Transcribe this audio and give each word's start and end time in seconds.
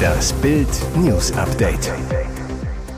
Das 0.00 0.32
Bild 0.34 0.68
News 0.96 1.32
Update. 1.32 1.92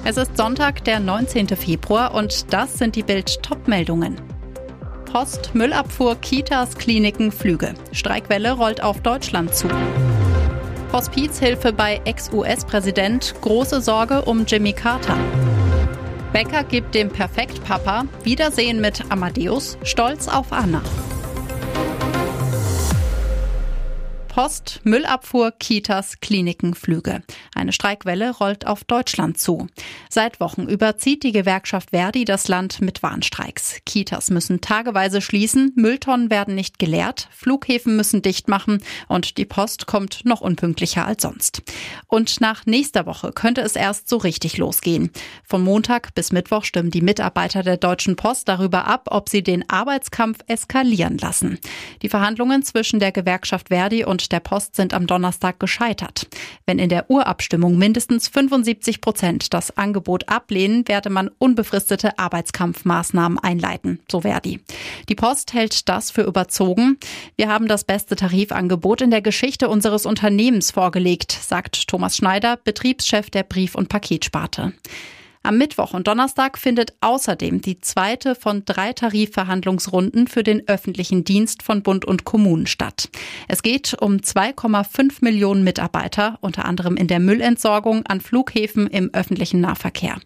Es 0.04 0.16
ist 0.16 0.36
Sonntag, 0.36 0.84
der 0.84 1.00
19. 1.00 1.48
Februar 1.48 2.14
und 2.14 2.52
das 2.52 2.74
sind 2.74 2.96
die 2.96 3.02
Bild 3.02 3.42
Topmeldungen. 3.42 4.20
Post, 5.12 5.54
Müllabfuhr, 5.54 6.16
Kitas, 6.16 6.76
Kliniken, 6.76 7.30
Flüge. 7.30 7.74
Streikwelle 7.92 8.52
rollt 8.52 8.82
auf 8.82 9.00
Deutschland 9.02 9.54
zu. 9.54 9.68
Hospizhilfe 10.92 11.72
bei 11.72 12.00
Ex-US-Präsident, 12.04 13.34
große 13.40 13.80
Sorge 13.80 14.22
um 14.22 14.44
Jimmy 14.46 14.72
Carter. 14.72 15.16
Becker 16.32 16.64
gibt 16.64 16.94
dem 16.94 17.10
Perfekt-Papa 17.10 18.04
Wiedersehen 18.24 18.80
mit 18.80 19.10
Amadeus, 19.10 19.76
stolz 19.82 20.28
auf 20.28 20.52
Anna. 20.52 20.82
Post, 24.32 24.80
Müllabfuhr, 24.84 25.52
Kitas, 25.52 26.18
Kliniken, 26.20 26.72
Flüge. 26.74 27.22
Eine 27.54 27.74
Streikwelle 27.74 28.30
rollt 28.30 28.66
auf 28.66 28.82
Deutschland 28.82 29.36
zu. 29.36 29.66
Seit 30.08 30.40
Wochen 30.40 30.62
überzieht 30.62 31.22
die 31.22 31.32
Gewerkschaft 31.32 31.90
Verdi 31.90 32.24
das 32.24 32.48
Land 32.48 32.80
mit 32.80 33.02
Warnstreiks. 33.02 33.82
Kitas 33.84 34.30
müssen 34.30 34.62
tageweise 34.62 35.20
schließen, 35.20 35.72
Mülltonnen 35.76 36.30
werden 36.30 36.54
nicht 36.54 36.78
geleert, 36.78 37.28
Flughäfen 37.30 37.94
müssen 37.94 38.22
dicht 38.22 38.48
machen 38.48 38.82
und 39.06 39.36
die 39.36 39.44
Post 39.44 39.86
kommt 39.86 40.24
noch 40.24 40.40
unpünktlicher 40.40 41.06
als 41.06 41.20
sonst. 41.20 41.60
Und 42.06 42.40
nach 42.40 42.64
nächster 42.64 43.04
Woche 43.04 43.32
könnte 43.32 43.60
es 43.60 43.76
erst 43.76 44.08
so 44.08 44.16
richtig 44.16 44.56
losgehen. 44.56 45.10
Von 45.44 45.62
Montag 45.62 46.14
bis 46.14 46.32
Mittwoch 46.32 46.64
stimmen 46.64 46.90
die 46.90 47.02
Mitarbeiter 47.02 47.62
der 47.62 47.76
Deutschen 47.76 48.16
Post 48.16 48.48
darüber 48.48 48.86
ab, 48.86 49.08
ob 49.10 49.28
sie 49.28 49.42
den 49.42 49.68
Arbeitskampf 49.68 50.38
eskalieren 50.46 51.18
lassen. 51.18 51.58
Die 52.00 52.08
Verhandlungen 52.08 52.62
zwischen 52.62 52.98
der 52.98 53.12
Gewerkschaft 53.12 53.68
Verdi 53.68 54.06
und 54.06 54.21
der 54.28 54.40
Post 54.40 54.76
sind 54.76 54.94
am 54.94 55.06
Donnerstag 55.06 55.58
gescheitert. 55.58 56.28
Wenn 56.66 56.78
in 56.78 56.88
der 56.88 57.10
Urabstimmung 57.10 57.78
mindestens 57.78 58.28
75 58.28 59.00
Prozent 59.00 59.54
das 59.54 59.76
Angebot 59.76 60.28
ablehnen, 60.28 60.86
werde 60.86 61.10
man 61.10 61.30
unbefristete 61.38 62.18
Arbeitskampfmaßnahmen 62.18 63.38
einleiten, 63.38 64.00
so 64.10 64.20
Verdi. 64.20 64.60
Die 65.08 65.14
Post 65.14 65.54
hält 65.54 65.88
das 65.88 66.10
für 66.10 66.22
überzogen. 66.22 66.98
Wir 67.36 67.48
haben 67.48 67.68
das 67.68 67.84
beste 67.84 68.16
Tarifangebot 68.16 69.00
in 69.00 69.10
der 69.10 69.22
Geschichte 69.22 69.68
unseres 69.68 70.06
Unternehmens 70.06 70.70
vorgelegt, 70.70 71.32
sagt 71.32 71.88
Thomas 71.88 72.16
Schneider, 72.16 72.56
Betriebschef 72.56 73.30
der 73.30 73.42
Brief- 73.42 73.74
und 73.74 73.88
Paketsparte. 73.88 74.72
Am 75.44 75.58
Mittwoch 75.58 75.92
und 75.92 76.06
Donnerstag 76.06 76.56
findet 76.56 76.94
außerdem 77.00 77.62
die 77.62 77.80
zweite 77.80 78.36
von 78.36 78.64
drei 78.64 78.92
Tarifverhandlungsrunden 78.92 80.28
für 80.28 80.44
den 80.44 80.68
öffentlichen 80.68 81.24
Dienst 81.24 81.64
von 81.64 81.82
Bund 81.82 82.04
und 82.04 82.24
Kommunen 82.24 82.68
statt. 82.68 83.08
Es 83.48 83.64
geht 83.64 84.00
um 84.00 84.18
2,5 84.18 85.16
Millionen 85.20 85.64
Mitarbeiter, 85.64 86.38
unter 86.42 86.64
anderem 86.64 86.96
in 86.96 87.08
der 87.08 87.18
Müllentsorgung 87.18 88.06
an 88.06 88.20
Flughäfen 88.20 88.86
im 88.86 89.10
öffentlichen 89.12 89.60
Nahverkehr. 89.60 90.20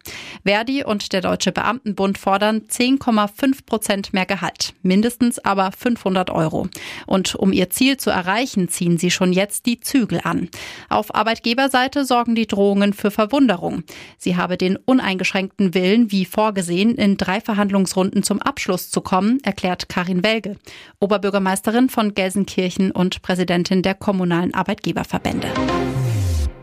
Verdi 0.45 0.83
und 0.83 1.11
der 1.13 1.21
Deutsche 1.21 1.51
Beamtenbund 1.51 2.19
fordern 2.19 2.67
10,5 2.69 3.65
Prozent 3.65 4.13
mehr 4.13 4.27
Gehalt, 4.27 4.75
mindestens 4.83 5.39
aber 5.39 5.71
500 5.71 6.29
Euro. 6.29 6.67
Und 7.07 7.33
um 7.33 7.53
ihr 7.53 7.71
Ziel 7.71 7.97
zu 7.97 8.11
erreichen, 8.11 8.69
ziehen 8.69 8.99
sie 8.99 9.09
schon 9.09 9.33
jetzt 9.33 9.65
die 9.65 9.79
Zügel 9.79 10.21
an. 10.23 10.49
Auf 10.89 11.15
Arbeitgeberseite 11.15 12.05
sorgen 12.05 12.35
die 12.35 12.45
Drohungen 12.45 12.93
für 12.93 13.09
Verwunderung. 13.09 13.83
Sie 14.19 14.37
habe 14.37 14.57
den 14.57 14.77
uneingeschränkten 15.07 15.73
Willen, 15.73 16.11
wie 16.11 16.25
vorgesehen, 16.25 16.95
in 16.95 17.15
drei 17.15 17.39
Verhandlungsrunden 17.39 18.23
zum 18.23 18.41
Abschluss 18.41 18.89
zu 18.89 18.99
kommen, 18.99 19.39
erklärt 19.41 19.87
Karin 19.87 20.21
Welge, 20.21 20.57
Oberbürgermeisterin 20.99 21.89
von 21.89 22.13
Gelsenkirchen 22.13 22.91
und 22.91 23.21
Präsidentin 23.21 23.81
der 23.81 23.95
kommunalen 23.95 24.53
Arbeitgeberverbände. 24.53 25.47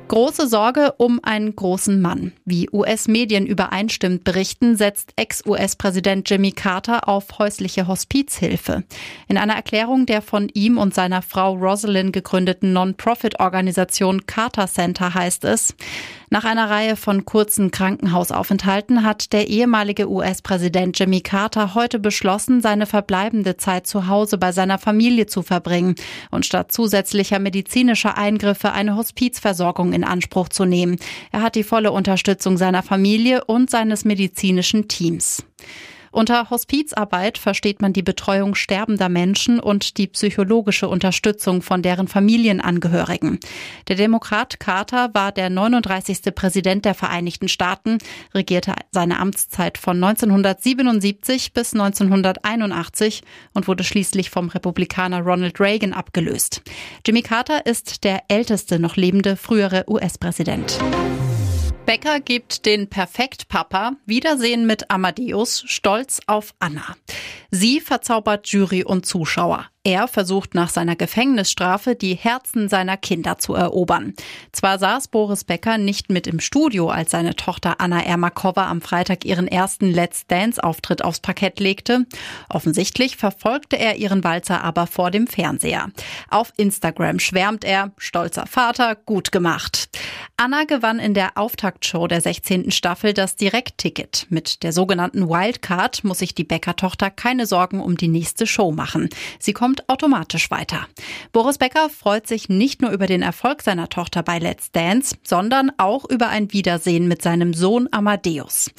Große 0.09 0.47
Sorge 0.47 0.93
um 0.99 1.19
einen 1.23 1.57
großen 1.57 2.01
Mann. 2.01 2.33
Wie 2.45 2.69
US-Medien 2.71 3.47
übereinstimmend 3.47 4.23
berichten, 4.23 4.77
setzt 4.77 5.15
Ex-US-Präsident 5.17 6.29
Jimmy 6.29 6.53
Carter 6.53 7.09
auf 7.09 7.39
häusliche 7.39 7.89
Hospizhilfe. 7.89 8.85
In 9.29 9.39
einer 9.39 9.55
Erklärung 9.55 10.05
der 10.05 10.21
von 10.21 10.51
ihm 10.53 10.77
und 10.77 10.95
seiner 10.95 11.23
Frau 11.23 11.55
Rosalind 11.55 12.13
gegründeten 12.13 12.75
Non-Profit-Organisation 12.75 14.27
Carter 14.27 14.67
Center 14.67 15.15
heißt 15.15 15.45
es, 15.45 15.75
nach 16.35 16.43
einer 16.43 16.69
Reihe 16.69 16.97
von 16.97 17.25
kurzen 17.25 17.71
Krankenhausaufenthalten 17.71 19.05
hat 19.05 19.33
der 19.33 19.47
ehemalige 19.47 20.11
US-Präsident 20.11 20.99
Jimmy 20.99 21.21
Carter 21.21 21.77
heute 21.77 22.01
beschlossen, 22.01 22.61
seine 22.61 22.87
verbleibende 22.87 23.57
Zeit 23.57 23.87
zu 23.87 24.09
Hause 24.09 24.37
bei 24.37 24.51
seiner 24.51 24.79
Familie 24.79 25.27
zu 25.27 25.43
verbringen 25.43 25.95
und 26.33 26.45
statt 26.45 26.73
zusätzlicher 26.73 27.39
medizinischer 27.39 28.19
Eingriffe 28.19 28.73
eine 28.73 28.97
Hospizversorgung 28.97 29.93
in 29.93 30.03
Anspruch 30.03 30.49
zu 30.49 30.65
nehmen. 30.65 30.97
Er 31.31 31.41
hat 31.41 31.55
die 31.55 31.63
volle 31.63 31.93
Unterstützung 31.93 32.57
seiner 32.57 32.83
Familie 32.83 33.45
und 33.45 33.71
seines 33.71 34.05
medizinischen 34.05 34.89
Teams. 34.89 35.45
Unter 36.15 36.49
Hospizarbeit 36.49 37.39
versteht 37.39 37.83
man 37.83 37.93
die 37.93 38.05
Betreuung 38.05 38.55
sterbender 38.55 39.09
Menschen 39.09 39.59
und 39.59 39.99
die 39.99 40.07
psychologische 40.07 40.89
Unterstützung 40.89 41.61
von 41.61 41.83
deren 41.83 42.07
Familienangehörigen. 42.07 43.41
Der 43.89 43.97
Demokrat 43.97 44.61
Carter 44.61 45.11
war 45.13 45.33
der 45.33 45.51
39. 45.51 46.33
Präsident 46.33 46.85
der 46.85 46.95
Vereinigten 46.95 47.49
Staaten, 47.49 47.99
regierte 48.33 48.75
seine 48.93 49.19
Amtszeit 49.19 49.77
von 49.77 49.97
1977 49.97 51.53
bis 51.53 51.73
1981 51.73 53.25
und 53.53 53.67
wurde 53.67 53.83
schließlich 53.83 54.31
vom 54.31 54.51
Republikaner 54.51 55.21
Ronald 55.21 55.59
Reagan 55.59 55.93
abgelöst. 55.93 56.63
Jimmy 57.05 57.23
Carter 57.23 57.67
ist 57.67 58.05
der 58.05 58.23
älteste 58.29 58.79
noch 58.79 58.95
lebende 58.95 59.35
frühere 59.35 59.85
US-Präsident. 59.89 60.79
Becker 61.87 62.21
gibt 62.21 62.65
den 62.65 62.89
Perfekt-Papa 62.89 63.97
Wiedersehen 64.07 64.67
mit 64.67 64.91
Amadeus 64.91 65.65
stolz 65.67 66.21
auf 66.27 66.55
Anna. 66.59 66.97
Sie 67.51 67.79
verzaubert 67.81 68.47
Jury 68.49 68.85
und 68.85 69.05
Zuschauer. 69.05 69.69
Er 69.87 70.09
versucht 70.09 70.55
nach 70.55 70.71
seiner 70.71 70.97
Gefängnisstrafe 70.97 71.95
die 71.95 72.15
Herzen 72.15 72.71
seiner 72.71 72.97
Kinder 72.97 73.37
zu 73.37 73.53
erobern. 73.53 74.15
Zwar 74.51 74.79
saß 74.79 75.09
Boris 75.09 75.45
Becker 75.45 75.77
nicht 75.77 76.09
mit 76.09 76.27
im 76.27 76.41
Studio, 76.41 76.89
als 76.89 77.11
seine 77.11 77.37
Tochter 77.37 77.83
Anna 77.83 78.03
Ermakova 78.03 78.71
am 78.71 78.81
Freitag 78.81 79.27
ihren 79.27 79.47
ersten 79.47 79.91
Let's 79.91 80.27
Dance-Auftritt 80.27 81.05
aufs 81.05 81.21
Parkett 81.21 81.61
legte. 81.61 82.07
Offensichtlich 82.49 83.19
verfolgte 83.19 83.79
er 83.79 83.97
ihren 83.97 84.25
Walzer 84.25 84.65
aber 84.65 84.87
vor 84.87 85.11
dem 85.11 85.27
Fernseher. 85.27 85.91
Auf 86.31 86.55
Instagram 86.57 87.19
schwärmt 87.19 87.63
er, 87.63 87.93
stolzer 87.99 88.47
Vater, 88.47 88.95
gut 88.95 89.33
gemacht. 89.33 89.91
Anna 90.39 90.65
gewann 90.65 90.99
in 90.99 91.13
der 91.13 91.37
Auftaktshow 91.37 92.09
der 92.09 92.23
16. 92.23 92.71
Staffel 92.71 93.13
das 93.13 93.37
Direktticket. 93.37 94.27
Mit 94.31 94.63
der 94.63 94.73
sogenannten 94.73 95.29
Wildcard 95.29 96.05
muss 96.05 96.21
sich 96.21 96.35
die 96.35 96.45
Becker-Tochter 96.45 97.11
keine 97.11 97.47
Sorgen 97.47 97.81
um 97.81 97.99
die 97.99 98.09
nächste 98.09 98.47
Show 98.47 98.73
machen. 98.73 99.11
Sie 99.39 99.53
kommt 99.53 99.74
kommt 99.75 99.89
automatisch 99.89 100.51
weiter. 100.51 100.87
Boris 101.33 101.59
Becker 101.59 101.89
freut 101.91 102.29
sich 102.29 102.49
nicht 102.49 102.81
nur 102.81 102.93
über 102.93 103.07
den 103.07 103.23
Erfolg 103.23 103.63
seiner 103.63 103.89
Tochter 103.89 104.23
bei 104.23 104.39
Let's 104.39 104.71
Dance, 104.71 105.17
sondern 105.25 105.73
auch 105.79 106.05
über 106.09 106.29
ein 106.29 106.53
Wiedersehen 106.53 107.09
mit 107.09 107.23
seinem 107.23 107.55
Sohn 107.55 107.89
Amadeus. 107.91 108.71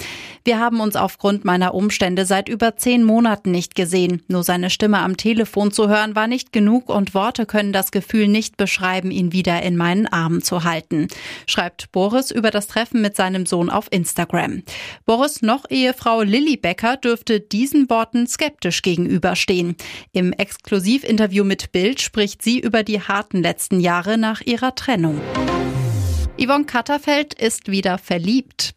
Wir 0.44 0.58
haben 0.58 0.80
uns 0.80 0.96
aufgrund 0.96 1.44
meiner 1.44 1.74
Umstände 1.74 2.24
seit 2.24 2.48
über 2.48 2.76
zehn 2.76 3.02
Monaten 3.02 3.50
nicht 3.50 3.74
gesehen. 3.74 4.22
Nur 4.28 4.42
seine 4.42 4.70
Stimme 4.70 5.00
am 5.00 5.16
Telefon 5.16 5.72
zu 5.72 5.88
hören 5.88 6.14
war 6.14 6.28
nicht 6.28 6.52
genug 6.52 6.88
und 6.88 7.14
Worte 7.14 7.44
können 7.46 7.72
das 7.72 7.90
Gefühl 7.90 8.28
nicht 8.28 8.56
beschreiben, 8.56 9.10
ihn 9.10 9.32
wieder 9.32 9.62
in 9.62 9.76
meinen 9.76 10.06
Armen 10.06 10.42
zu 10.42 10.64
halten, 10.64 11.08
schreibt 11.46 11.90
Boris 11.92 12.30
über 12.30 12.50
das 12.50 12.68
Treffen 12.68 13.02
mit 13.02 13.16
seinem 13.16 13.44
Sohn 13.44 13.68
auf 13.68 13.88
Instagram. 13.90 14.62
Boris 15.04 15.42
noch 15.42 15.68
Ehefrau 15.68 16.22
Lilly 16.22 16.56
Becker 16.56 16.96
dürfte 16.96 17.40
diesen 17.40 17.90
Worten 17.90 18.26
skeptisch 18.26 18.82
gegenüberstehen. 18.82 19.76
Im 20.12 20.32
exklusiven 20.32 20.85
Exklusivinterview 20.86 21.42
mit 21.42 21.72
Bild 21.72 22.00
spricht 22.00 22.42
sie 22.42 22.60
über 22.60 22.84
die 22.84 23.00
harten 23.00 23.42
letzten 23.42 23.80
Jahre 23.80 24.18
nach 24.18 24.40
ihrer 24.40 24.76
Trennung. 24.76 25.20
Yvonne 26.40 26.64
Katterfeld 26.64 27.34
ist 27.34 27.68
wieder 27.68 27.98
verliebt. 27.98 28.72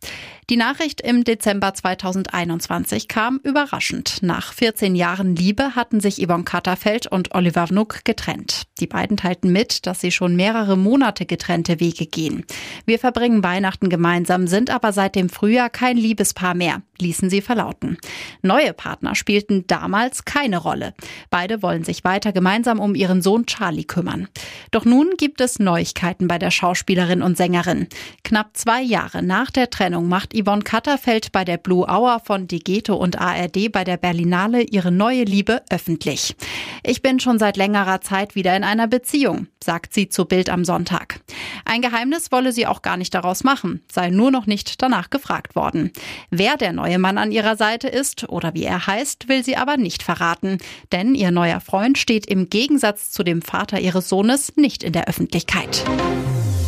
Die 0.49 0.57
Nachricht 0.57 1.01
im 1.01 1.23
Dezember 1.23 1.75
2021 1.75 3.07
kam 3.07 3.39
überraschend. 3.43 4.23
Nach 4.23 4.51
14 4.51 4.95
Jahren 4.95 5.35
Liebe 5.35 5.75
hatten 5.75 5.99
sich 5.99 6.25
Yvonne 6.25 6.43
Katterfeld 6.43 7.05
und 7.05 7.35
Oliver 7.35 7.67
Vnuk 7.67 8.03
getrennt. 8.03 8.63
Die 8.79 8.87
beiden 8.87 9.15
teilten 9.15 9.51
mit, 9.51 9.85
dass 9.85 10.01
sie 10.01 10.11
schon 10.11 10.35
mehrere 10.35 10.75
Monate 10.75 11.27
getrennte 11.27 11.79
Wege 11.79 12.07
gehen. 12.07 12.45
Wir 12.87 12.97
verbringen 12.97 13.43
Weihnachten 13.43 13.89
gemeinsam, 13.89 14.47
sind 14.47 14.71
aber 14.71 14.91
seit 14.91 15.13
dem 15.15 15.29
Frühjahr 15.29 15.69
kein 15.69 15.97
Liebespaar 15.97 16.55
mehr, 16.55 16.81
ließen 16.97 17.29
sie 17.29 17.41
verlauten. 17.41 17.99
Neue 18.41 18.73
Partner 18.73 19.13
spielten 19.13 19.67
damals 19.67 20.25
keine 20.25 20.57
Rolle. 20.57 20.95
Beide 21.29 21.61
wollen 21.61 21.83
sich 21.83 22.03
weiter 22.03 22.31
gemeinsam 22.31 22.79
um 22.79 22.95
ihren 22.95 23.21
Sohn 23.21 23.45
Charlie 23.45 23.83
kümmern. 23.83 24.27
Doch 24.71 24.85
nun 24.85 25.11
gibt 25.15 25.41
es 25.41 25.59
Neuigkeiten 25.59 26.27
bei 26.27 26.39
der 26.39 26.49
Schauspielerin 26.49 27.21
und 27.21 27.37
Sängerin. 27.37 27.87
Knapp 28.23 28.57
zwei 28.57 28.81
Jahre 28.81 29.21
nach 29.21 29.51
der 29.51 29.69
Trennung 29.69 30.07
macht 30.07 30.33
Yvonne 30.39 30.63
Katterfeld 30.63 31.31
bei 31.31 31.43
der 31.43 31.57
Blue 31.57 31.85
Hour 31.87 32.21
von 32.23 32.47
Digeto 32.47 32.95
und 32.95 33.19
ARD 33.19 33.71
bei 33.71 33.83
der 33.83 33.97
Berlinale 33.97 34.61
ihre 34.61 34.91
neue 34.91 35.23
Liebe 35.23 35.61
öffentlich. 35.69 36.35
Ich 36.83 37.01
bin 37.01 37.19
schon 37.19 37.39
seit 37.39 37.57
längerer 37.57 38.01
Zeit 38.01 38.35
wieder 38.35 38.55
in 38.55 38.63
einer 38.63 38.87
Beziehung, 38.87 39.47
sagt 39.61 39.93
sie 39.93 40.07
zu 40.07 40.25
Bild 40.25 40.49
am 40.49 40.63
Sonntag. 40.63 41.19
Ein 41.65 41.81
Geheimnis 41.81 42.31
wolle 42.31 42.53
sie 42.53 42.67
auch 42.67 42.81
gar 42.81 42.97
nicht 42.97 43.13
daraus 43.13 43.43
machen, 43.43 43.81
sei 43.91 44.09
nur 44.09 44.31
noch 44.31 44.45
nicht 44.45 44.81
danach 44.81 45.09
gefragt 45.09 45.55
worden. 45.55 45.91
Wer 46.29 46.55
der 46.57 46.73
neue 46.73 46.99
Mann 46.99 47.17
an 47.17 47.31
ihrer 47.31 47.57
Seite 47.57 47.87
ist 47.87 48.29
oder 48.29 48.53
wie 48.53 48.63
er 48.63 48.87
heißt, 48.87 49.27
will 49.27 49.43
sie 49.43 49.57
aber 49.57 49.77
nicht 49.77 50.03
verraten, 50.03 50.59
denn 50.91 51.15
ihr 51.15 51.31
neuer 51.31 51.59
Freund 51.59 51.97
steht 51.97 52.25
im 52.27 52.49
Gegensatz 52.49 53.11
zu 53.11 53.23
dem 53.23 53.41
Vater 53.41 53.79
ihres 53.79 54.07
Sohnes 54.09 54.53
nicht 54.55 54.83
in 54.83 54.93
der 54.93 55.07
Öffentlichkeit. 55.07 55.83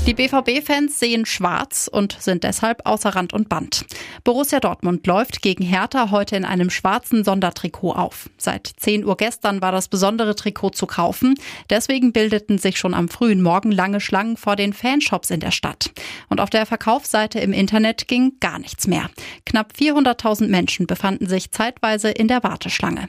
Die 0.07 0.15
BVB-Fans 0.15 0.99
sehen 0.99 1.27
schwarz 1.27 1.87
und 1.89 2.17
sind 2.19 2.43
deshalb 2.43 2.87
außer 2.87 3.09
Rand 3.09 3.33
und 3.33 3.49
Band. 3.49 3.85
Borussia 4.23 4.59
Dortmund 4.59 5.05
läuft 5.05 5.43
gegen 5.43 5.63
Hertha 5.63 6.09
heute 6.09 6.35
in 6.35 6.43
einem 6.43 6.71
schwarzen 6.71 7.23
Sondertrikot 7.23 7.91
auf. 7.91 8.27
Seit 8.35 8.65
10 8.65 9.05
Uhr 9.05 9.15
gestern 9.15 9.61
war 9.61 9.71
das 9.71 9.89
besondere 9.89 10.35
Trikot 10.35 10.71
zu 10.71 10.87
kaufen. 10.87 11.35
Deswegen 11.69 12.13
bildeten 12.13 12.57
sich 12.57 12.79
schon 12.79 12.95
am 12.95 13.09
frühen 13.09 13.43
Morgen 13.43 13.71
lange 13.71 14.01
Schlangen 14.01 14.37
vor 14.37 14.55
den 14.55 14.73
Fanshops 14.73 15.29
in 15.29 15.39
der 15.39 15.51
Stadt. 15.51 15.91
Und 16.29 16.41
auf 16.41 16.49
der 16.49 16.65
Verkaufsseite 16.65 17.39
im 17.39 17.53
Internet 17.53 18.07
ging 18.07 18.33
gar 18.39 18.57
nichts 18.57 18.87
mehr. 18.87 19.07
Knapp 19.45 19.73
400.000 19.79 20.47
Menschen 20.47 20.87
befanden 20.87 21.27
sich 21.27 21.51
zeitweise 21.51 22.09
in 22.09 22.27
der 22.27 22.43
Warteschlange. 22.43 23.07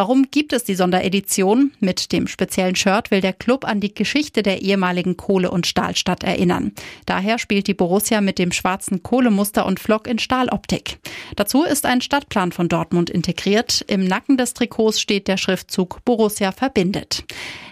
Warum 0.00 0.30
gibt 0.30 0.54
es 0.54 0.64
die 0.64 0.76
Sonderedition? 0.76 1.72
Mit 1.78 2.10
dem 2.12 2.26
speziellen 2.26 2.74
Shirt 2.74 3.10
will 3.10 3.20
der 3.20 3.34
Club 3.34 3.66
an 3.66 3.80
die 3.80 3.92
Geschichte 3.92 4.42
der 4.42 4.62
ehemaligen 4.62 5.18
Kohle- 5.18 5.50
und 5.50 5.66
Stahlstadt 5.66 6.24
erinnern. 6.24 6.72
Daher 7.04 7.38
spielt 7.38 7.66
die 7.66 7.74
Borussia 7.74 8.22
mit 8.22 8.38
dem 8.38 8.50
schwarzen 8.50 9.02
Kohlemuster 9.02 9.66
und 9.66 9.78
Flock 9.78 10.06
in 10.06 10.18
Stahloptik. 10.18 11.00
Dazu 11.36 11.64
ist 11.64 11.84
ein 11.84 12.00
Stadtplan 12.00 12.50
von 12.50 12.70
Dortmund 12.70 13.10
integriert. 13.10 13.84
Im 13.88 14.06
Nacken 14.06 14.38
des 14.38 14.54
Trikots 14.54 15.02
steht 15.02 15.28
der 15.28 15.36
Schriftzug 15.36 16.02
Borussia 16.06 16.50
verbindet. 16.52 17.24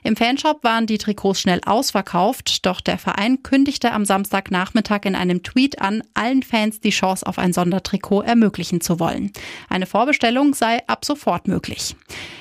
Im 0.03 0.15
Fanshop 0.15 0.63
waren 0.65 0.87
die 0.87 0.99
Trikots 0.99 1.41
schnell 1.41 1.61
ausverkauft, 1.65 2.67
doch 2.67 2.81
der 2.81 2.99
Verein 2.99 3.43
kündigte 3.43 3.93
am 3.93 4.05
Samstagnachmittag 4.05 5.01
in 5.05 5.15
einem 5.15 5.43
Tweet 5.43 5.81
an, 5.81 6.03
allen 6.15 6.43
Fans 6.43 6.81
die 6.81 6.91
Chance 6.91 7.27
auf 7.27 7.39
ein 7.39 7.53
Sondertrikot 7.53 8.23
ermöglichen 8.23 8.81
zu 8.81 9.01
wollen. 9.01 9.33
Eine 9.69 9.87
Vorbestellung 9.87 10.55
sei 10.55 10.87
ab 10.87 11.05
sofort 11.05 11.49
möglich. 11.49 11.97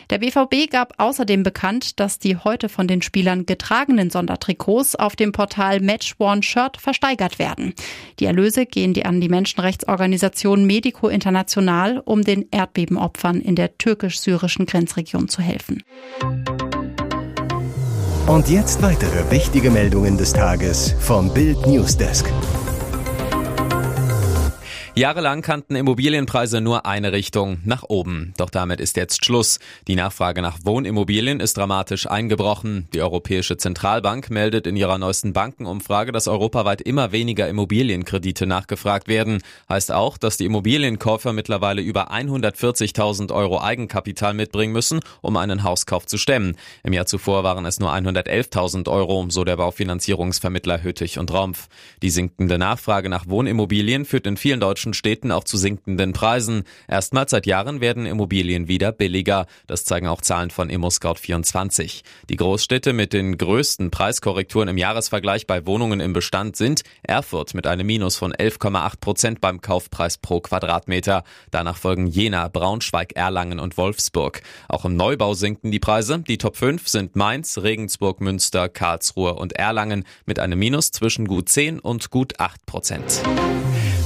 Der 0.10 0.20
BVB 0.20 0.70
gab 0.72 0.94
außerdem 0.98 1.44
bekannt, 1.44 2.00
dass 2.00 2.18
die 2.20 2.38
heute 2.38 2.70
von 2.70 2.88
den 2.88 3.02
Spielern 3.02 3.46
getragenen 3.46 4.10
Sondertrikots 4.10 4.96
auf 4.96 5.16
dem 5.16 5.32
Portal 5.32 5.82
Match 5.82 6.16
One 6.18 6.44
Shirt 6.44 6.78
versteigert 6.78 7.40
werden. 7.40 7.74
Die 8.20 8.26
Erlöse 8.26 8.66
gehen 8.66 8.94
die 8.94 9.06
an 9.06 9.20
die 9.20 9.30
Menschenrechtsorganisation 9.30 10.66
Medico 10.66 11.10
International, 11.10 12.02
um 12.06 12.22
den 12.22 12.48
Erdbebenopfern 12.52 13.42
in 13.42 13.56
der 13.56 13.78
türkisch-syrischen 13.78 14.66
Grenzregion 14.66 15.28
zu 15.28 15.42
helfen. 15.42 15.84
Und 18.28 18.50
jetzt 18.50 18.82
weitere 18.82 19.32
wichtige 19.32 19.72
Meldungen 19.72 20.18
des 20.18 20.34
Tages 20.34 20.94
vom 21.00 21.34
Bild 21.34 21.66
Newsdesk. 21.66 22.32
Jahrelang 24.98 25.44
kannten 25.44 25.76
Immobilienpreise 25.76 26.60
nur 26.60 26.88
eine 26.88 27.12
Richtung, 27.12 27.60
nach 27.66 27.84
oben. 27.84 28.34
Doch 28.38 28.50
damit 28.50 28.82
ist 28.82 28.98
jetzt 28.98 29.24
Schluss. 29.24 29.60
Die 29.88 29.96
Nachfrage 29.96 30.42
nach 30.42 30.58
Wohnimmobilien 30.64 31.40
ist 31.40 31.56
dramatisch 31.56 32.10
eingebrochen. 32.10 32.88
Die 32.96 33.04
Europäische 33.04 33.58
Zentralbank 33.58 34.32
meldet 34.32 34.66
in 34.66 34.76
ihrer 34.76 34.98
neuesten 34.98 35.34
Bankenumfrage, 35.34 36.12
dass 36.12 36.28
europaweit 36.28 36.82
immer 36.82 37.12
weniger 37.12 37.48
Immobilienkredite 37.48 38.48
nachgefragt 38.48 39.08
werden. 39.08 39.44
Heißt 39.70 39.92
auch, 39.92 40.18
dass 40.18 40.38
die 40.38 40.46
Immobilienkäufer 40.46 41.32
mittlerweile 41.32 41.84
über 41.84 42.12
140.000 42.12 43.32
Euro 43.32 43.62
Eigenkapital 43.62 44.34
mitbringen 44.34 44.74
müssen, 44.74 45.02
um 45.22 45.38
einen 45.38 45.62
Hauskauf 45.62 46.08
zu 46.08 46.18
stemmen. 46.18 46.56
Im 46.82 46.94
Jahr 46.94 47.06
zuvor 47.06 47.44
waren 47.44 47.68
es 47.68 47.80
nur 47.80 47.94
111.000 47.94 48.90
Euro, 48.90 49.28
so 49.30 49.44
der 49.44 49.58
Baufinanzierungsvermittler 49.58 50.82
Hüttich 50.82 51.20
und 51.20 51.32
Rompf. 51.32 51.68
Die 52.02 52.10
sinkende 52.10 52.58
Nachfrage 52.58 53.10
nach 53.10 53.28
Wohnimmobilien 53.28 54.04
führt 54.04 54.26
in 54.26 54.38
vielen 54.38 54.60
deutschen 54.60 54.87
deutschen 54.88 54.94
Städten 54.94 55.32
auch 55.32 55.44
zu 55.44 55.58
sinkenden 55.58 56.14
Preisen. 56.14 56.64
Erstmals 56.88 57.32
seit 57.32 57.46
Jahren 57.46 57.82
werden 57.82 58.06
Immobilien 58.06 58.68
wieder 58.68 58.92
billiger. 58.92 59.46
Das 59.68 59.84
zeigen 59.84 60.08
auch 60.08 60.22
Zahlen 60.22 60.50
von 60.50 60.70
ImmoScout24. 60.70 62.04
Die 62.30 62.36
Großstädte 62.36 62.94
mit 62.94 63.14
den 63.14 63.38
größten 63.38 63.92
Preiskorrekturen 63.92 64.70
im 64.70 64.78
Jahresvergleich 64.78 65.46
bei 65.46 65.66
Wohnungen 65.66 66.00
im 66.00 66.14
Bestand 66.14 66.56
sind 66.56 66.84
Erfurt 67.04 67.54
mit 67.54 67.68
einem 67.68 67.86
Minus 67.86 68.16
von 68.16 68.34
11,8 68.34 69.00
Prozent 69.00 69.42
beim 69.42 69.62
Kaufpreis 69.62 70.18
pro 70.18 70.40
Quadratmeter. 70.40 71.24
Danach 71.52 71.78
folgen 71.78 72.08
Jena, 72.08 72.48
Braunschweig, 72.48 73.14
Erlangen 73.16 73.60
und 73.60 73.78
Wolfsburg. 73.78 74.42
Auch 74.70 74.86
im 74.86 74.96
Neubau 74.96 75.34
sinken 75.34 75.72
die 75.72 75.80
Preise. 75.80 76.20
Die 76.20 76.38
Top 76.38 76.56
5 76.56 76.88
sind 76.88 77.16
Mainz, 77.16 77.58
Regensburg, 77.58 78.22
Münster, 78.22 78.70
Karlsruhe 78.70 79.34
und 79.34 79.54
Erlangen 79.54 80.06
mit 80.26 80.40
einem 80.40 80.60
Minus 80.60 80.92
zwischen 80.92 81.28
gut 81.28 81.50
10 81.50 81.80
und 81.80 82.10
gut 82.10 82.40
8 82.40 82.66
Prozent. 82.66 83.24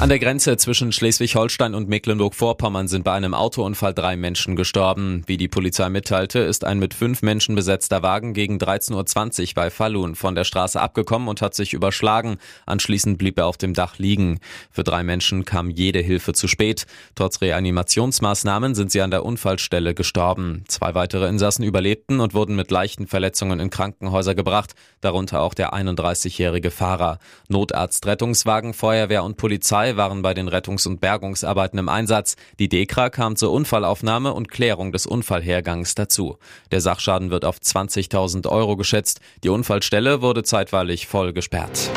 An 0.02 0.10
der 0.10 0.18
Grenze 0.18 0.58
zwischen 0.58 0.92
Schleswig-Holstein 0.92 1.76
und 1.76 1.88
Mecklenburg-Vorpommern 1.88 2.88
sind 2.88 3.04
bei 3.04 3.12
einem 3.12 3.36
Autounfall 3.36 3.94
drei 3.94 4.18
Menschen 4.18 4.56
gestorben. 4.56 5.22
Wie 5.28 5.38
die 5.38 5.48
Polizei 5.48 5.90
mitteilte, 5.90 6.40
ist 6.40 6.66
ein 6.66 6.80
mit 6.80 6.96
fünf 6.96 7.22
Menschen 7.22 7.54
besetzter 7.54 8.02
Wagen 8.02 8.34
gegen 8.34 8.58
13.20 8.58 9.50
Uhr 9.50 9.54
bei 9.54 9.70
Falun 9.70 10.16
von 10.16 10.34
der 10.34 10.44
Straße 10.44 10.82
abgekommen 10.82 11.28
und 11.28 11.44
hat 11.44 11.54
sich 11.54 11.74
überschlagen. 11.74 12.38
Anschließend 12.66 13.20
blieb 13.20 13.38
er 13.38 13.46
auf 13.46 13.58
dem 13.58 13.76
Dach 13.76 14.00
liegen. 14.00 14.40
Für 14.72 14.84
drei 14.84 15.04
Menschen 15.04 15.46
kam 15.46 15.70
jede 15.70 16.00
Hilfe 16.00 16.34
zu 16.34 16.48
spät. 16.48 16.88
Trotz 17.14 17.40
Reanimationsmaßnahmen 17.42 18.74
sind 18.74 18.92
sie 18.92 19.02
an 19.02 19.12
der 19.12 19.24
Unfallstelle 19.24 19.94
gestorben. 19.94 20.64
Zwei 20.68 20.96
weitere 20.96 21.28
Insassen 21.28 21.62
überlebten 21.64 22.22
und 22.22 22.34
wurden 22.34 22.56
mit 22.56 22.72
leichten 22.72 23.06
Verletzungen 23.06 23.60
in 23.60 23.70
Krankenhäuser 23.70 24.34
gebracht, 24.34 24.74
darunter 25.02 25.42
auch 25.42 25.54
der 25.54 25.76
31-jährige 25.76 26.72
Fahrer. 26.72 27.20
Notarzt, 27.50 28.08
Rettungswagen, 28.08 28.74
Feuerwehr 28.74 29.24
und 29.24 29.38
Polizei 29.38 29.91
waren 29.98 30.22
bei 30.22 30.34
den 30.34 30.48
Rettungs- 30.48 30.88
und 30.88 31.02
Bergungsarbeiten 31.02 31.80
im 31.80 31.90
Einsatz. 31.90 32.36
Die 32.60 32.70
DEKRA 32.70 33.10
kam 33.10 33.36
zur 33.36 33.52
Unfallaufnahme 33.52 34.34
und 34.34 34.50
Klärung 34.50 34.92
des 34.92 35.06
Unfallhergangs 35.06 35.96
dazu. 35.96 36.38
Der 36.72 36.82
Sachschaden 36.82 37.32
wird 37.32 37.46
auf 37.46 37.58
20.000 37.58 38.48
Euro 38.48 38.78
geschätzt. 38.78 39.20
Die 39.44 39.50
Unfallstelle 39.50 40.22
wurde 40.22 40.44
zeitweilig 40.44 41.08
voll 41.08 41.34
gesperrt. 41.34 41.92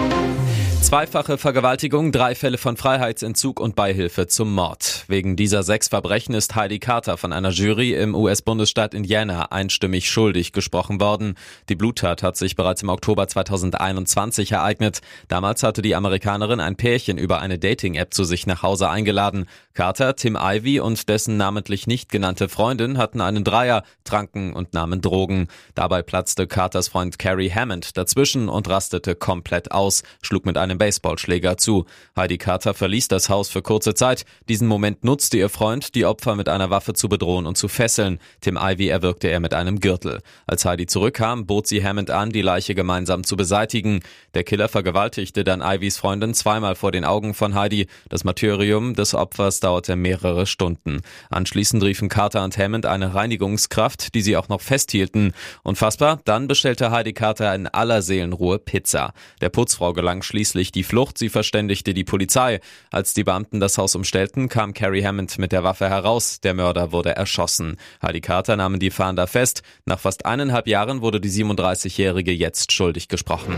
Zweifache 0.84 1.38
Vergewaltigung, 1.38 2.12
drei 2.12 2.34
Fälle 2.34 2.58
von 2.58 2.76
Freiheitsentzug 2.76 3.58
und 3.58 3.74
Beihilfe 3.74 4.26
zum 4.26 4.54
Mord. 4.54 5.06
Wegen 5.08 5.34
dieser 5.34 5.62
sechs 5.62 5.88
Verbrechen 5.88 6.34
ist 6.34 6.54
Heidi 6.54 6.78
Carter 6.78 7.16
von 7.16 7.32
einer 7.32 7.48
Jury 7.48 7.94
im 7.94 8.14
US-Bundesstaat 8.14 8.92
Indiana 8.92 9.50
einstimmig 9.50 10.10
schuldig 10.10 10.52
gesprochen 10.52 11.00
worden. 11.00 11.36
Die 11.70 11.74
Bluttat 11.74 12.22
hat 12.22 12.36
sich 12.36 12.54
bereits 12.54 12.82
im 12.82 12.90
Oktober 12.90 13.26
2021 13.26 14.52
ereignet. 14.52 15.00
Damals 15.28 15.62
hatte 15.62 15.80
die 15.80 15.94
Amerikanerin 15.96 16.60
ein 16.60 16.76
Pärchen 16.76 17.16
über 17.16 17.40
eine 17.40 17.58
Dating-App 17.58 18.12
zu 18.12 18.24
sich 18.24 18.46
nach 18.46 18.62
Hause 18.62 18.90
eingeladen. 18.90 19.46
Carter, 19.72 20.14
Tim 20.14 20.36
Ivy 20.38 20.80
und 20.80 21.08
dessen 21.08 21.38
namentlich 21.38 21.86
nicht 21.86 22.12
genannte 22.12 22.50
Freundin 22.50 22.98
hatten 22.98 23.22
einen 23.22 23.42
Dreier, 23.42 23.84
tranken 24.04 24.52
und 24.52 24.74
nahmen 24.74 25.00
Drogen. 25.00 25.48
Dabei 25.74 26.02
platzte 26.02 26.46
Carters 26.46 26.88
Freund 26.88 27.18
Carrie 27.18 27.50
Hammond 27.50 27.96
dazwischen 27.96 28.50
und 28.50 28.68
rastete 28.68 29.14
komplett 29.16 29.72
aus, 29.72 30.02
schlug 30.20 30.44
mit 30.44 30.58
einem 30.58 30.73
einem 30.74 30.78
Baseballschläger 30.78 31.56
zu. 31.56 31.86
Heidi 32.16 32.38
Carter 32.38 32.74
verließ 32.74 33.08
das 33.08 33.28
Haus 33.28 33.48
für 33.48 33.62
kurze 33.62 33.94
Zeit. 33.94 34.24
Diesen 34.48 34.66
Moment 34.66 35.04
nutzte 35.04 35.38
ihr 35.38 35.48
Freund, 35.48 35.94
die 35.94 36.04
Opfer 36.04 36.34
mit 36.34 36.48
einer 36.48 36.70
Waffe 36.70 36.94
zu 36.94 37.08
bedrohen 37.08 37.46
und 37.46 37.56
zu 37.56 37.68
fesseln. 37.68 38.18
Tim 38.40 38.58
Ivy 38.60 38.88
erwürgte 38.88 39.28
er 39.28 39.40
mit 39.40 39.54
einem 39.54 39.80
Gürtel. 39.80 40.20
Als 40.46 40.64
Heidi 40.64 40.86
zurückkam, 40.86 41.46
bot 41.46 41.66
sie 41.66 41.84
Hammond 41.84 42.10
an, 42.10 42.30
die 42.30 42.42
Leiche 42.42 42.74
gemeinsam 42.74 43.24
zu 43.24 43.36
beseitigen. 43.36 44.00
Der 44.34 44.44
Killer 44.44 44.68
vergewaltigte 44.68 45.44
dann 45.44 45.62
Ivys 45.62 45.96
Freundin 45.96 46.34
zweimal 46.34 46.74
vor 46.74 46.92
den 46.92 47.04
Augen 47.04 47.34
von 47.34 47.54
Heidi. 47.54 47.86
Das 48.08 48.24
Martyrium 48.24 48.94
des 48.94 49.14
Opfers 49.14 49.60
dauerte 49.60 49.96
mehrere 49.96 50.46
Stunden. 50.46 51.00
Anschließend 51.30 51.82
riefen 51.82 52.08
Carter 52.08 52.42
und 52.44 52.58
Hammond 52.58 52.86
eine 52.86 53.14
Reinigungskraft, 53.14 54.14
die 54.14 54.22
sie 54.22 54.36
auch 54.36 54.48
noch 54.48 54.60
festhielten. 54.60 55.32
Unfassbar, 55.62 56.20
dann 56.24 56.48
bestellte 56.48 56.90
Heidi 56.90 57.12
Carter 57.12 57.54
in 57.54 57.68
aller 57.68 58.02
Seelenruhe 58.02 58.58
Pizza. 58.58 59.12
Der 59.40 59.50
Putzfrau 59.50 59.92
gelang 59.92 60.22
schließlich 60.22 60.63
schließlich 60.64 60.72
die 60.72 60.82
Flucht, 60.82 61.18
sie 61.18 61.28
verständigte 61.28 61.94
die 61.94 62.04
Polizei. 62.04 62.60
Als 62.90 63.14
die 63.14 63.24
Beamten 63.24 63.60
das 63.60 63.76
Haus 63.76 63.94
umstellten, 63.94 64.48
kam 64.48 64.72
Carrie 64.72 65.04
Hammond 65.04 65.38
mit 65.38 65.52
der 65.52 65.62
Waffe 65.62 65.88
heraus. 65.88 66.40
Der 66.40 66.54
Mörder 66.54 66.92
wurde 66.92 67.14
erschossen. 67.16 67.76
Heidi 68.02 68.20
Carter 68.20 68.56
nahmen 68.56 68.80
die 68.80 68.90
Fahnder 68.90 69.26
fest. 69.26 69.62
Nach 69.84 69.98
fast 69.98 70.24
eineinhalb 70.24 70.66
Jahren 70.66 71.02
wurde 71.02 71.20
die 71.20 71.30
37-Jährige 71.30 72.32
jetzt 72.32 72.72
schuldig 72.72 73.08
gesprochen. 73.08 73.56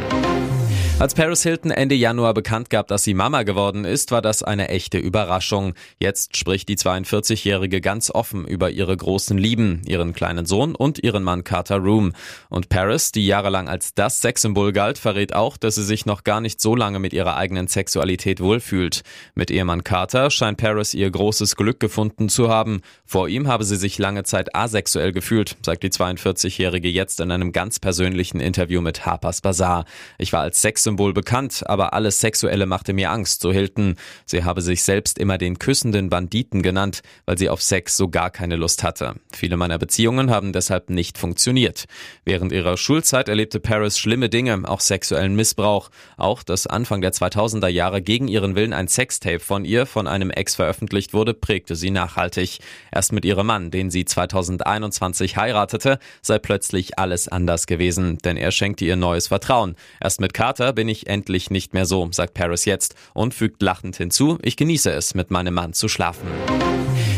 Als 0.98 1.14
Paris 1.14 1.42
Hilton 1.42 1.70
Ende 1.70 1.94
Januar 1.94 2.32
bekannt 2.32 2.70
gab, 2.70 2.88
dass 2.88 3.04
sie 3.04 3.12
Mama 3.12 3.42
geworden 3.42 3.84
ist, 3.84 4.12
war 4.12 4.22
das 4.22 4.42
eine 4.42 4.70
echte 4.70 4.96
Überraschung. 4.96 5.74
Jetzt 5.98 6.38
spricht 6.38 6.70
die 6.70 6.78
42-Jährige 6.78 7.82
ganz 7.82 8.10
offen 8.10 8.46
über 8.46 8.70
ihre 8.70 8.96
großen 8.96 9.36
Lieben, 9.36 9.82
ihren 9.86 10.14
kleinen 10.14 10.46
Sohn 10.46 10.74
und 10.74 11.04
ihren 11.04 11.22
Mann 11.22 11.44
Carter 11.44 11.76
Room. 11.76 12.14
Und 12.48 12.70
Paris, 12.70 13.12
die 13.12 13.26
jahrelang 13.26 13.68
als 13.68 13.92
das 13.92 14.22
Sexsymbol 14.22 14.72
galt, 14.72 14.96
verrät 14.96 15.34
auch, 15.34 15.58
dass 15.58 15.74
sie 15.74 15.84
sich 15.84 16.06
noch 16.06 16.24
gar 16.24 16.40
nicht 16.40 16.62
so 16.62 16.74
lange 16.74 16.98
mit 16.98 17.12
ihrer 17.12 17.36
eigenen 17.36 17.68
Sexualität 17.68 18.40
wohlfühlt. 18.40 19.02
Mit 19.34 19.50
Ehemann 19.50 19.84
Carter 19.84 20.30
scheint 20.30 20.56
Paris 20.56 20.94
ihr 20.94 21.10
großes 21.10 21.56
Glück 21.56 21.78
gefunden 21.78 22.30
zu 22.30 22.48
haben. 22.48 22.80
Vor 23.04 23.28
ihm 23.28 23.48
habe 23.48 23.64
sie 23.64 23.76
sich 23.76 23.98
lange 23.98 24.24
Zeit 24.24 24.56
asexuell 24.56 25.12
gefühlt, 25.12 25.58
sagt 25.62 25.82
die 25.82 25.90
42-Jährige 25.90 26.88
jetzt 26.88 27.20
in 27.20 27.30
einem 27.30 27.52
ganz 27.52 27.78
persönlichen 27.80 28.40
Interview 28.40 28.80
mit 28.80 29.04
Harper's 29.04 29.42
Bazaar. 29.42 29.84
Ich 30.16 30.32
war 30.32 30.40
als 30.40 30.62
Sex 30.62 30.85
Sexsymbol 30.86 31.12
bekannt, 31.12 31.64
aber 31.66 31.94
alles 31.94 32.20
Sexuelle 32.20 32.64
machte 32.64 32.92
mir 32.92 33.10
Angst, 33.10 33.40
so 33.40 33.50
Hilton. 33.50 33.96
Sie 34.24 34.44
habe 34.44 34.62
sich 34.62 34.84
selbst 34.84 35.18
immer 35.18 35.36
den 35.36 35.58
küssenden 35.58 36.10
Banditen 36.10 36.62
genannt, 36.62 37.02
weil 37.24 37.36
sie 37.36 37.48
auf 37.48 37.60
Sex 37.60 37.96
so 37.96 38.08
gar 38.08 38.30
keine 38.30 38.54
Lust 38.54 38.84
hatte. 38.84 39.14
Viele 39.34 39.56
meiner 39.56 39.78
Beziehungen 39.78 40.30
haben 40.30 40.52
deshalb 40.52 40.88
nicht 40.88 41.18
funktioniert. 41.18 41.86
Während 42.24 42.52
ihrer 42.52 42.76
Schulzeit 42.76 43.28
erlebte 43.28 43.58
Paris 43.58 43.98
schlimme 43.98 44.28
Dinge, 44.28 44.62
auch 44.64 44.78
sexuellen 44.78 45.34
Missbrauch. 45.34 45.90
Auch 46.16 46.44
dass 46.44 46.68
Anfang 46.68 47.00
der 47.00 47.12
2000er 47.12 47.66
Jahre 47.66 48.00
gegen 48.00 48.28
ihren 48.28 48.54
Willen 48.54 48.72
ein 48.72 48.86
Sextape 48.86 49.40
von 49.40 49.64
ihr 49.64 49.86
von 49.86 50.06
einem 50.06 50.30
Ex 50.30 50.54
veröffentlicht 50.54 51.14
wurde, 51.14 51.34
prägte 51.34 51.74
sie 51.74 51.90
nachhaltig. 51.90 52.60
Erst 52.92 53.12
mit 53.12 53.24
ihrem 53.24 53.46
Mann, 53.46 53.72
den 53.72 53.90
sie 53.90 54.04
2021 54.04 55.36
heiratete, 55.36 55.98
sei 56.22 56.38
plötzlich 56.38 56.96
alles 56.96 57.26
anders 57.26 57.66
gewesen, 57.66 58.18
denn 58.18 58.36
er 58.36 58.52
schenkte 58.52 58.84
ihr 58.84 58.96
neues 58.96 59.26
Vertrauen. 59.26 59.74
Erst 60.00 60.20
mit 60.20 60.32
Carter 60.32 60.75
bin 60.76 60.88
ich 60.88 61.08
endlich 61.08 61.50
nicht 61.50 61.74
mehr 61.74 61.86
so, 61.86 62.08
sagt 62.12 62.34
Paris 62.34 62.64
jetzt 62.64 62.94
und 63.14 63.34
fügt 63.34 63.60
lachend 63.60 63.96
hinzu, 63.96 64.38
ich 64.42 64.56
genieße 64.56 64.92
es, 64.92 65.16
mit 65.16 65.32
meinem 65.32 65.54
Mann 65.54 65.72
zu 65.72 65.88
schlafen. 65.88 66.28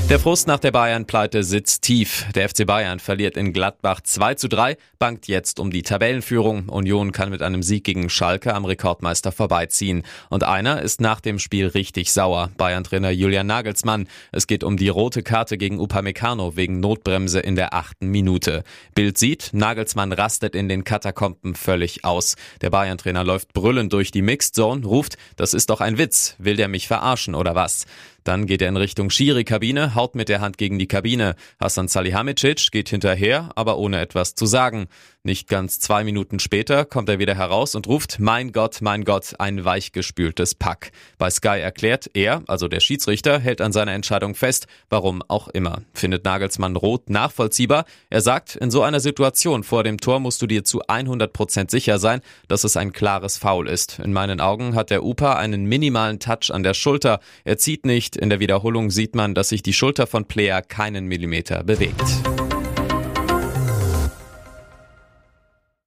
Der 0.08 0.18
Frust 0.18 0.46
nach 0.46 0.58
der 0.58 0.70
Bayern-Pleite 0.70 1.44
sitzt 1.44 1.82
tief. 1.82 2.24
Der 2.34 2.48
FC 2.48 2.66
Bayern 2.66 2.98
verliert 2.98 3.36
in 3.36 3.52
Gladbach 3.52 4.00
2 4.00 4.36
zu 4.36 4.48
3, 4.48 4.78
bangt 4.98 5.28
jetzt 5.28 5.60
um 5.60 5.70
die 5.70 5.82
Tabellenführung. 5.82 6.70
Union 6.70 7.12
kann 7.12 7.28
mit 7.28 7.42
einem 7.42 7.62
Sieg 7.62 7.84
gegen 7.84 8.08
Schalke 8.08 8.54
am 8.54 8.64
Rekordmeister 8.64 9.32
vorbeiziehen. 9.32 10.04
Und 10.30 10.44
einer 10.44 10.80
ist 10.80 11.02
nach 11.02 11.20
dem 11.20 11.38
Spiel 11.38 11.66
richtig 11.66 12.10
sauer. 12.10 12.48
Bayern-Trainer 12.56 13.10
Julian 13.10 13.46
Nagelsmann. 13.46 14.08
Es 14.32 14.46
geht 14.46 14.64
um 14.64 14.78
die 14.78 14.88
rote 14.88 15.22
Karte 15.22 15.58
gegen 15.58 15.78
Upamecano 15.78 16.56
wegen 16.56 16.80
Notbremse 16.80 17.40
in 17.40 17.54
der 17.54 17.74
achten 17.74 18.08
Minute. 18.08 18.64
Bild 18.94 19.18
sieht, 19.18 19.50
Nagelsmann 19.52 20.12
rastet 20.12 20.54
in 20.54 20.70
den 20.70 20.84
Katakomben 20.84 21.54
völlig 21.54 22.06
aus. 22.06 22.36
Der 22.62 22.70
Bayern-Trainer 22.70 23.24
läuft 23.24 23.52
brüllend 23.52 23.92
durch 23.92 24.10
die 24.10 24.22
Mixed 24.22 24.54
Zone, 24.54 24.86
ruft, 24.86 25.18
das 25.36 25.52
ist 25.52 25.68
doch 25.68 25.82
ein 25.82 25.98
Witz. 25.98 26.34
Will 26.38 26.56
der 26.56 26.68
mich 26.68 26.88
verarschen 26.88 27.34
oder 27.34 27.54
was? 27.54 27.84
Dann 28.28 28.44
geht 28.44 28.60
er 28.60 28.68
in 28.68 28.76
Richtung 28.76 29.08
Schiri-Kabine, 29.08 29.94
haut 29.98 30.14
mit 30.14 30.28
der 30.28 30.40
Hand 30.40 30.58
gegen 30.58 30.78
die 30.78 30.86
Kabine. 30.86 31.34
Hassan 31.60 31.88
Salihamidzic 31.88 32.70
geht 32.70 32.88
hinterher, 32.88 33.50
aber 33.56 33.78
ohne 33.78 34.00
etwas 34.00 34.36
zu 34.36 34.46
sagen. 34.46 34.86
Nicht 35.24 35.48
ganz 35.48 35.80
zwei 35.80 36.04
Minuten 36.04 36.38
später 36.38 36.84
kommt 36.84 37.08
er 37.08 37.18
wieder 37.18 37.34
heraus 37.34 37.74
und 37.74 37.88
ruft, 37.88 38.18
mein 38.20 38.52
Gott, 38.52 38.78
mein 38.80 39.04
Gott, 39.04 39.34
ein 39.38 39.64
weichgespültes 39.64 40.54
Pack. 40.54 40.92
Bei 41.18 41.28
Sky 41.28 41.58
erklärt, 41.60 42.08
er, 42.14 42.42
also 42.46 42.68
der 42.68 42.80
Schiedsrichter, 42.80 43.40
hält 43.40 43.60
an 43.60 43.72
seiner 43.72 43.92
Entscheidung 43.92 44.36
fest, 44.36 44.68
warum 44.88 45.22
auch 45.26 45.48
immer. 45.48 45.82
Findet 45.92 46.24
Nagelsmann 46.24 46.76
rot 46.76 47.10
nachvollziehbar. 47.10 47.84
Er 48.08 48.20
sagt, 48.20 48.54
in 48.56 48.70
so 48.70 48.82
einer 48.82 49.00
Situation 49.00 49.64
vor 49.64 49.82
dem 49.82 49.98
Tor 49.98 50.20
musst 50.20 50.40
du 50.40 50.46
dir 50.46 50.62
zu 50.62 50.80
100 50.86 51.32
Prozent 51.32 51.70
sicher 51.70 51.98
sein, 51.98 52.20
dass 52.46 52.62
es 52.62 52.76
ein 52.76 52.92
klares 52.92 53.36
Foul 53.36 53.68
ist. 53.68 53.98
In 53.98 54.12
meinen 54.12 54.40
Augen 54.40 54.76
hat 54.76 54.90
der 54.90 55.04
Upa 55.04 55.34
einen 55.34 55.66
minimalen 55.66 56.20
Touch 56.20 56.50
an 56.50 56.62
der 56.62 56.74
Schulter. 56.74 57.20
Er 57.44 57.58
zieht 57.58 57.84
nicht. 57.84 58.16
In 58.16 58.30
der 58.30 58.40
Wiederholung 58.40 58.90
sieht 58.90 59.16
man, 59.16 59.34
dass 59.34 59.48
sich 59.48 59.62
die 59.62 59.74
Schulter 59.88 60.06
von 60.06 60.26
Player 60.26 60.60
keinen 60.60 61.06
Millimeter 61.06 61.64
bewegt. 61.64 62.37